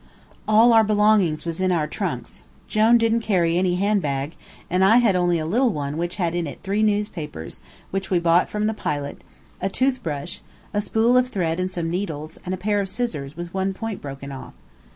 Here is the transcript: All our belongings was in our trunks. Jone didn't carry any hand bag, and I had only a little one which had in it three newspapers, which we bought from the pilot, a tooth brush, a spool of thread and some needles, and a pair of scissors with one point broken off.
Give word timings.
All 0.47 0.73
our 0.73 0.83
belongings 0.83 1.45
was 1.45 1.61
in 1.61 1.71
our 1.71 1.85
trunks. 1.85 2.41
Jone 2.67 2.97
didn't 2.97 3.19
carry 3.19 3.55
any 3.55 3.75
hand 3.75 4.01
bag, 4.01 4.35
and 4.67 4.83
I 4.83 4.97
had 4.97 5.15
only 5.15 5.37
a 5.37 5.45
little 5.45 5.71
one 5.71 5.95
which 5.95 6.15
had 6.15 6.33
in 6.33 6.47
it 6.47 6.63
three 6.63 6.81
newspapers, 6.81 7.61
which 7.91 8.09
we 8.09 8.17
bought 8.17 8.49
from 8.49 8.65
the 8.65 8.73
pilot, 8.73 9.23
a 9.61 9.69
tooth 9.69 10.01
brush, 10.01 10.41
a 10.73 10.81
spool 10.81 11.17
of 11.17 11.27
thread 11.27 11.59
and 11.59 11.69
some 11.69 11.91
needles, 11.91 12.39
and 12.43 12.51
a 12.51 12.57
pair 12.57 12.79
of 12.79 12.89
scissors 12.89 13.37
with 13.37 13.53
one 13.53 13.75
point 13.75 14.01
broken 14.01 14.31
off. 14.31 14.55